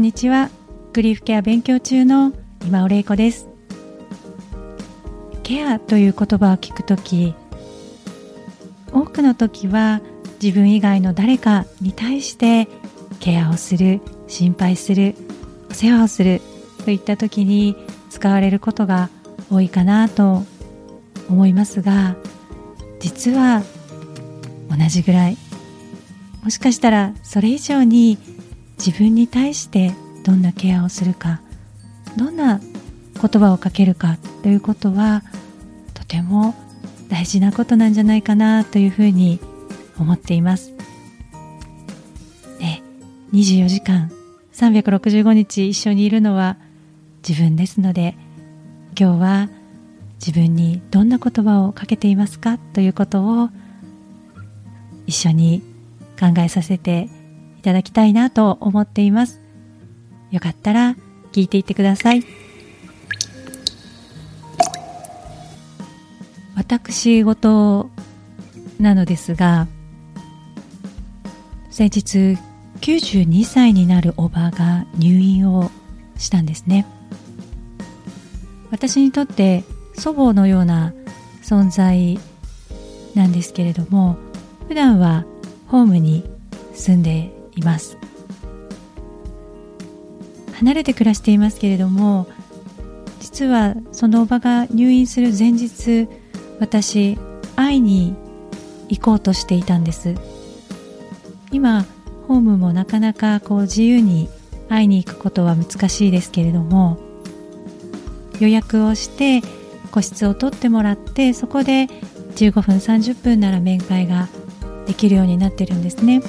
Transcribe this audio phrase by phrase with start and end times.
[0.00, 0.48] んにちは。
[0.94, 2.32] グリーフケア勉強中の
[2.64, 3.48] 今尾玲子です。
[5.42, 7.34] ケアという言葉を聞くとき
[8.94, 10.00] 多くの時は
[10.42, 12.66] 自分以外の誰かに対して
[13.18, 15.16] ケアをする心配する
[15.70, 16.40] お世話をする
[16.86, 17.76] といった時に
[18.08, 19.10] 使われることが
[19.50, 20.44] 多いかなと
[21.28, 22.16] 思いますが
[23.00, 23.62] 実は
[24.70, 25.36] 同じぐらい。
[26.42, 28.16] もしかしたらそれ以上に
[28.84, 29.92] 自分に対して
[30.24, 31.42] どんなケアをするか
[32.16, 35.22] どんな言葉をかけるかということは
[35.92, 36.54] とても
[37.10, 39.38] 大事なことなんじゃないかなというふうに
[39.98, 40.72] 思っています。
[42.58, 42.82] ね、
[43.34, 44.10] 24時間
[44.54, 46.56] 365日一緒にいるのは
[47.26, 48.16] 自分ですので
[48.98, 49.48] 今日は
[50.24, 53.50] 自分にどんな言葉をかけていますかということを
[55.06, 55.62] 一緒に
[56.18, 57.08] 考えさせて
[57.60, 59.38] いただきたいなと思っています。
[60.30, 60.96] よかったら
[61.32, 62.24] 聞いていってください。
[66.56, 67.90] 私事
[68.78, 69.66] なのですが
[71.70, 72.38] 先日
[72.80, 75.70] 92歳になるおばが入院を
[76.16, 76.86] したんですね
[78.70, 80.94] 私にとって祖母のような
[81.42, 82.18] 存在
[83.14, 84.16] なんですけれども
[84.68, 85.24] 普段は
[85.66, 86.24] ホームに
[86.74, 87.98] 住んでいます。
[90.54, 92.26] 離れて暮らしていますけれども
[93.18, 96.06] 実はそのおばが入院する前日
[96.58, 97.16] 私
[97.56, 98.14] 会いに
[98.90, 100.14] 行こうとしていたんです。
[101.52, 101.86] 今
[102.28, 104.28] ホームもなかなかこう自由に
[104.68, 106.98] 会いに行くことは難しいですけれども
[108.38, 109.42] 予約をして
[109.90, 111.88] 個室を取ってもらってそこで
[112.36, 114.28] 15分30分なら面会が
[114.86, 116.22] できるようになってるんですね。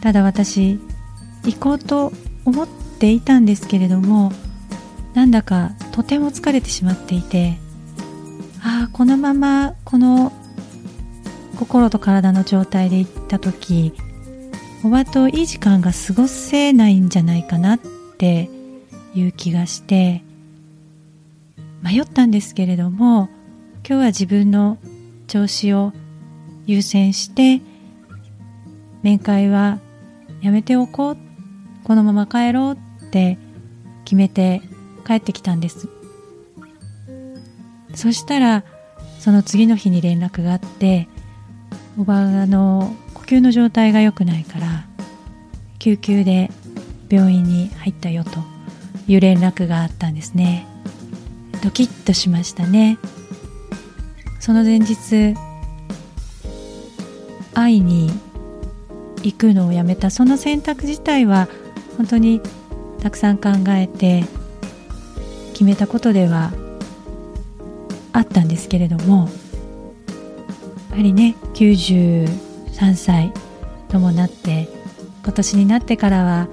[0.00, 0.78] ただ私
[1.44, 2.12] 行こうと
[2.44, 4.32] 思っていたんですけれども
[5.14, 7.58] なんだかとても疲れてしまっていて
[8.62, 10.32] ああこのままこの
[11.56, 13.92] 心と体の状態で行った時
[14.82, 17.78] おばといい時間が過ごせないんじゃないかなっ
[18.16, 18.48] て
[19.14, 20.22] いう気がして
[21.82, 23.28] 迷ったんですけれども
[23.86, 24.78] 今日は自分の
[25.26, 25.92] 調子を
[26.66, 27.60] 優先して
[29.02, 29.80] 面会は
[30.40, 31.16] やめておこう。
[31.84, 33.38] このまま帰ろうって
[34.04, 34.62] 決めて
[35.06, 35.88] 帰ってきたんです。
[37.94, 38.64] そしたら
[39.18, 41.08] その次の日に連絡があって
[41.98, 44.86] おばあの呼吸の状態が良くないから
[45.78, 46.50] 救急で
[47.08, 48.30] 病院に入ったよと
[49.08, 50.66] いう連絡があったんですね。
[51.62, 52.98] ドキッとしましたね。
[54.38, 55.34] その前日
[57.52, 58.10] 会いに
[59.22, 61.48] 行くのをやめたその選択自体は
[61.96, 62.40] 本当に
[63.00, 64.24] たくさん考えて
[65.52, 66.52] 決めたことでは
[68.12, 69.28] あったんですけれども
[70.90, 72.28] やはりね93
[72.94, 73.32] 歳
[73.88, 74.68] ともなって
[75.22, 76.48] 今年になってからは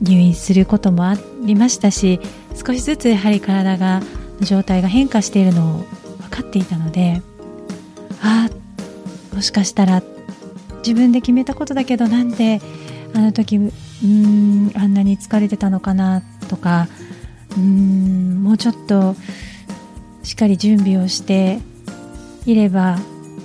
[0.00, 2.20] 入院することもありましたし
[2.54, 4.02] 少しずつやはり体が
[4.40, 5.78] 状態が変化しているのを
[6.20, 7.22] 分かっていたので
[8.22, 10.02] ああもしかしたら
[10.86, 12.60] 自分で決めたことだけどなんで
[13.14, 16.88] あの時うんあんなに疲れてたのかなとか
[17.56, 19.16] うんもうちょっと
[20.22, 21.58] しっかり準備をして
[22.46, 22.98] いれば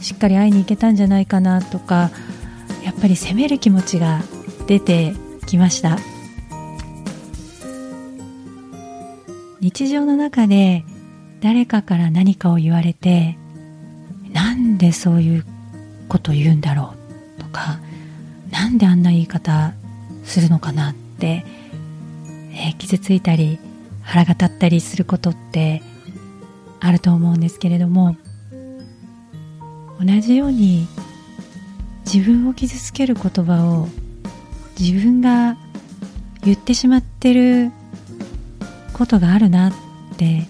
[0.00, 2.10] しっかり会いに行けたんじゃないかなとか
[2.84, 4.22] やっぱり責める気持ちが
[4.66, 5.12] 出て
[5.46, 5.98] きました。
[9.60, 10.84] 日常の中で
[11.40, 13.36] 誰かから何かを言われて
[14.32, 15.44] なんでそういう
[16.08, 16.99] こと言うんだろう
[17.50, 17.78] か
[18.50, 19.74] なんであんな言い方
[20.24, 21.44] するのかなって、
[22.52, 23.58] えー、傷ついたり
[24.02, 25.82] 腹が立ったりすることって
[26.80, 28.16] あると思うんですけれども
[30.00, 30.86] 同じように
[32.12, 33.88] 自分を傷つける言葉を
[34.78, 35.56] 自分が
[36.42, 37.70] 言ってしまってる
[38.94, 39.72] ことがあるなっ
[40.16, 40.46] て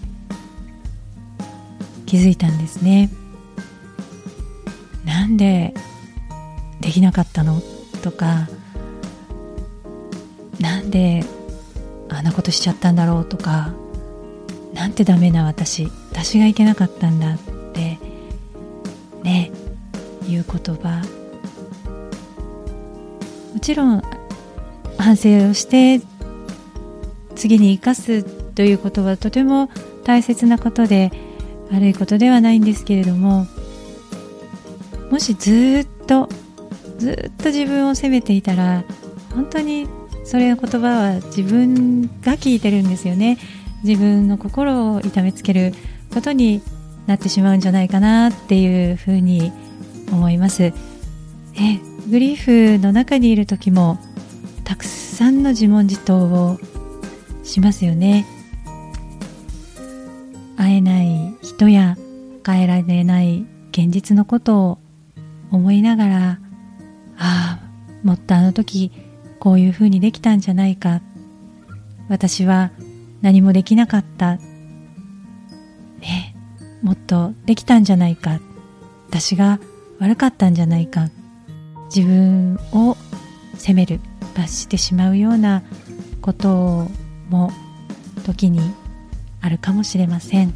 [2.05, 3.09] 気づいたんですね。
[5.05, 5.73] なんで
[6.81, 7.61] できなかったの？
[8.01, 8.49] とか
[10.59, 11.23] なんで
[12.09, 13.25] あんなことしちゃったんだろう？
[13.25, 13.73] とか
[14.73, 17.37] なんてダメな私私がいけなかったんだっ
[17.73, 17.97] て
[19.23, 19.51] ね
[20.27, 21.03] いう言葉。
[23.53, 24.01] もちろん
[24.97, 26.01] 反省をして
[27.35, 29.69] 次に生かすということはとても
[30.03, 31.11] 大切なことで
[31.71, 33.45] 悪いことではないんですけれども
[35.11, 36.27] もしずっと
[37.01, 38.83] ずっと自分を責めていたら
[39.33, 39.87] 本当に
[40.23, 43.39] それの言葉は自分が聞いてるんですよね。
[43.83, 45.73] 自分の心を痛めつける
[46.13, 46.61] ことに
[47.07, 49.51] なってしまうんじゃないかなっていうふうに
[50.11, 50.65] 思います。
[50.65, 50.73] え
[52.07, 53.97] グリーフの中にいる時も
[54.63, 56.59] たくさんの自問自答を
[57.43, 58.27] しますよね。
[60.55, 61.97] 会えない人や
[62.45, 64.77] 変えられない現実のことを
[65.49, 66.39] 思いながら
[67.23, 67.59] ああ
[68.03, 68.91] もっとあの時
[69.39, 71.01] こういうふうにできたんじゃないか。
[72.09, 72.71] 私は
[73.21, 74.37] 何もできなかった。
[75.99, 76.35] ね
[76.81, 78.39] もっとできたんじゃないか。
[79.07, 79.59] 私が
[79.99, 81.09] 悪かったんじゃないか。
[81.95, 82.97] 自分を
[83.55, 83.99] 責める
[84.35, 85.61] 罰してしまうような
[86.21, 86.89] こと
[87.29, 87.51] も
[88.25, 88.73] 時に
[89.41, 90.53] あるかもしれません。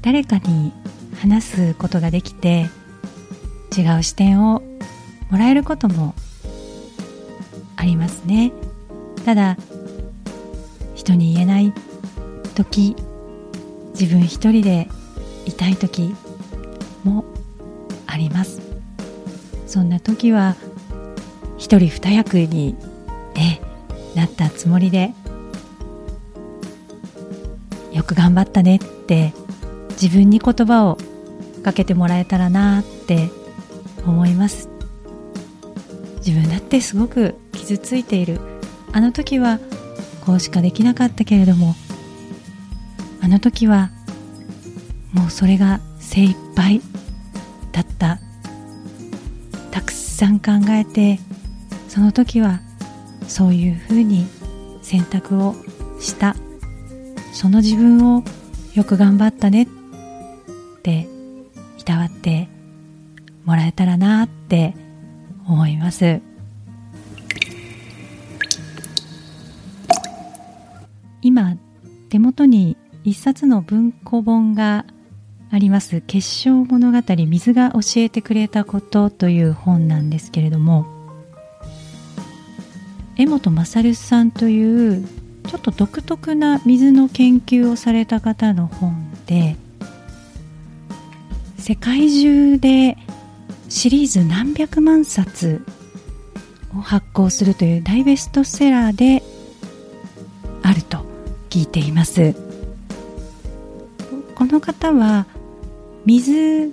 [0.00, 0.72] 誰かに
[1.20, 2.68] 話すことができて
[3.76, 4.62] 違う視点を
[5.30, 6.14] もらえることも
[7.76, 8.52] ありますね。
[9.24, 9.56] ただ
[10.94, 11.72] 人に言えない
[12.54, 12.94] 時
[13.98, 14.88] 自分一人で
[15.46, 16.14] いたい時
[17.02, 17.24] も
[18.06, 18.60] あります。
[19.66, 20.56] そんな時は
[21.56, 22.76] 一人二役に、
[23.34, 23.60] ね、
[24.14, 25.14] なったつもりで
[27.92, 29.32] よく頑張ったねって
[29.92, 30.98] 自分に言葉を
[31.62, 33.30] かけてもらえたらなって
[34.06, 34.68] 思います。
[36.18, 38.40] 自分だってすごく傷ついている。
[38.92, 39.58] あの時は
[40.24, 41.74] こうしかできなかったけれども
[43.22, 43.90] あの時は
[45.12, 46.80] もうそれが精一杯
[47.72, 48.20] だった。
[49.70, 51.18] たくさん考えて
[51.88, 52.60] その時は
[53.26, 54.26] そういうふうに
[54.82, 55.54] 選択を
[56.00, 56.36] した。
[57.32, 58.22] その自分を
[58.74, 59.68] よく頑張ったねっ
[60.82, 61.08] て
[61.78, 62.48] いたわって
[63.44, 64.74] もらえたらなって
[65.46, 66.20] 思います。
[71.22, 71.56] 今
[72.08, 74.84] 手元に一冊の文庫本が
[75.50, 76.02] あります。
[76.06, 80.86] 結晶物語水が教えてくれたことという本なんですけれども
[83.16, 85.06] 江本勝さんという
[85.46, 89.56] ちょっと独特な水の研究をされた方の本で
[91.58, 92.96] 世界中で
[93.72, 95.64] シリーズ何百万冊
[96.76, 99.22] を発行するという大ベストセラーで
[100.62, 100.98] あると
[101.48, 102.34] 聞いています。
[104.34, 105.26] この方は
[106.04, 106.70] 水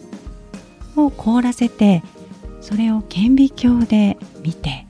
[0.98, 2.04] を凍らせて
[2.60, 4.86] それを顕微鏡で見て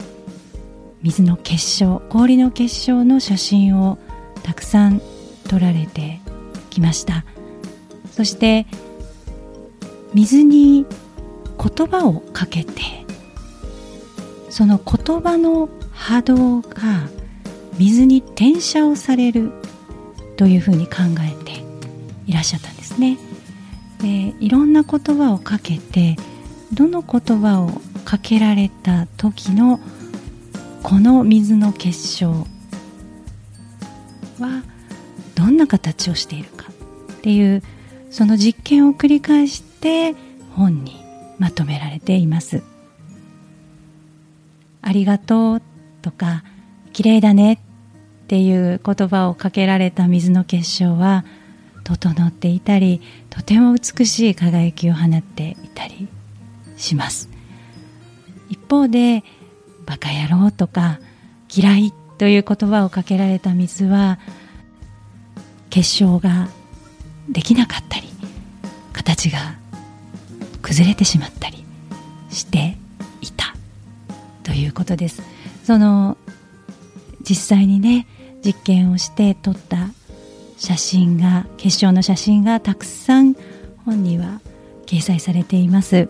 [1.04, 4.00] 水の結晶氷の結晶の写真を
[4.42, 5.00] たくさん
[5.48, 6.20] 撮られて
[6.72, 7.24] きました。
[8.12, 8.66] そして
[10.16, 10.88] 水に
[11.62, 12.82] 言葉をかけて
[14.50, 17.10] その言葉の波動が
[17.78, 19.52] 水に転写をされる
[20.38, 21.64] というふうに考えて
[22.26, 23.18] いらっしゃったんですね。
[24.02, 26.16] でいろんな言葉をかけて
[26.74, 29.80] どの言葉をかけられた時の
[30.84, 32.48] この水の結晶
[34.40, 34.64] は
[35.36, 36.68] どんな形をしているか
[37.14, 37.62] っていう
[38.10, 40.16] その実験を繰り返して
[40.56, 40.99] 本に
[41.40, 42.62] まとめられています。
[44.82, 45.62] ありがとう
[46.02, 46.44] とか
[46.94, 47.58] 綺麗だねっ
[48.28, 51.26] ていう言葉をかけられた水の結晶は
[51.84, 56.08] 整っていたりとても美しい輝きを放っていたり
[56.78, 57.30] します。
[58.50, 59.24] 一方で
[59.86, 61.00] バカ野郎とか
[61.54, 64.20] 嫌いという言葉をかけられた水は
[65.70, 66.50] 結晶が
[67.30, 68.08] できなかったり
[68.94, 69.59] 形が
[70.70, 71.66] 崩れてしまったり
[72.30, 72.78] して
[73.22, 73.56] いた
[74.44, 75.24] ということです。
[75.64, 76.16] その
[77.28, 78.06] 実際にね
[78.46, 79.90] 実験をして撮った
[80.58, 83.36] 写真が結晶の写真がたくさん
[83.84, 84.42] 本には
[84.86, 86.08] 掲載されています。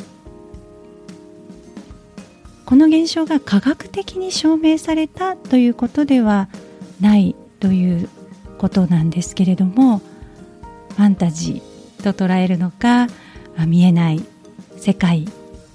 [2.65, 6.49] この現象が科学的に証明されたということでは
[6.99, 8.09] ないという
[8.57, 13.07] ことなんですけれどもファンタジーと捉えるのか
[13.65, 14.21] 見えない
[14.79, 15.27] 世界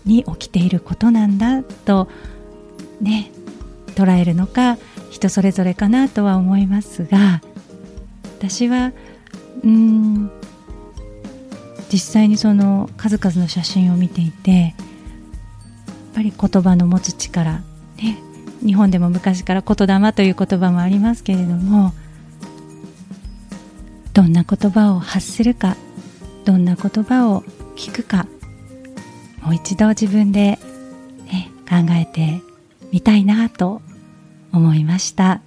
[0.05, 2.09] に起きていることなんだと
[3.01, 3.31] ね
[3.95, 4.77] 捉えるのか
[5.11, 7.41] 人それぞれかなとは思いますが
[8.39, 8.93] 私は
[9.63, 10.31] うん
[11.93, 14.73] 実際にその数々の写真を見ていてやっ
[16.15, 17.63] ぱり言葉の持つ力
[17.97, 18.19] ね
[18.65, 21.93] 日本でも昔から言霊という言葉もありますけれども
[24.13, 25.77] どんな言葉を発するか
[26.45, 27.43] どんな言葉を
[27.77, 28.27] 聞くか
[29.45, 30.59] もう一度自分で、
[31.27, 32.41] ね、考えて
[32.91, 33.83] みたいなと
[34.53, 35.43] 思いました。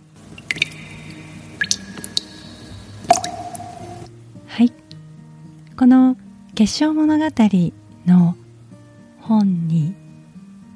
[4.47, 4.71] はい。
[5.75, 6.15] この
[6.55, 7.25] 「結晶物語」
[8.05, 8.35] の
[9.19, 9.93] 本に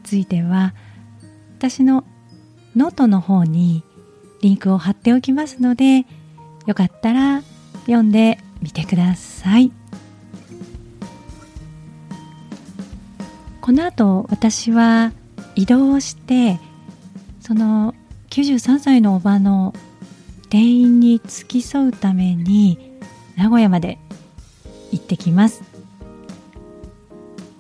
[0.04, 0.74] ついては
[1.58, 2.04] 私の
[2.76, 3.84] ノートの方に
[4.42, 6.06] リンクを貼っておきますので
[6.66, 7.44] よかったら
[7.86, 9.72] 読んでみてください。
[13.72, 15.14] この後私は
[15.56, 16.60] 移動して
[17.40, 17.96] その
[18.30, 19.74] 93歳のおばの
[20.50, 23.00] 店員に付き添うために
[23.38, 23.98] 名古屋まで
[24.92, 25.64] 行ってきます。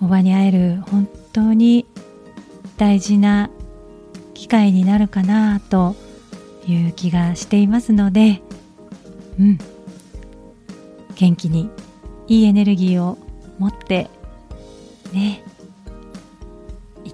[0.01, 1.85] おばに会える本当に
[2.75, 3.49] 大事な
[4.33, 5.95] 機会になるかなと
[6.67, 8.41] いう気がしていますので
[9.39, 9.57] うん。
[11.15, 11.69] 元気に
[12.27, 13.17] いいエネルギーを
[13.59, 14.09] 持って
[15.13, 15.45] ね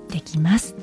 [0.08, 0.76] 行ってきます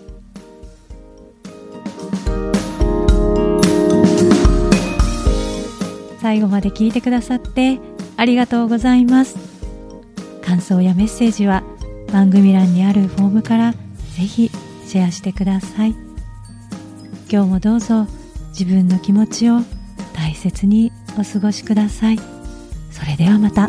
[6.21, 7.79] 最後まで聞いてくださって
[8.17, 9.37] ありがとうございます
[10.43, 11.63] 感想やメッセージは
[12.13, 13.79] 番組欄にあるフォームからぜ
[14.23, 14.51] ひ
[14.87, 15.91] シェアしてください
[17.31, 18.07] 今日もどうぞ
[18.49, 19.61] 自分の気持ちを
[20.15, 22.19] 大切にお過ごしください。
[22.91, 23.69] それではまた。